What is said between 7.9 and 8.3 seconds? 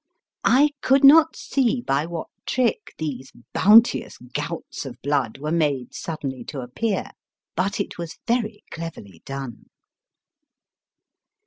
was